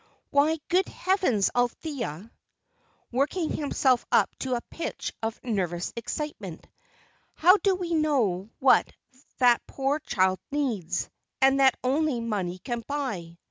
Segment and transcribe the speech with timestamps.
[0.31, 2.31] Why, good heavens, Althea"
[3.11, 6.65] working himself up to a pitch of nervous excitement,
[7.35, 8.91] "how do we know what
[9.37, 11.07] that poor child needs,
[11.39, 13.37] and that only money can buy?"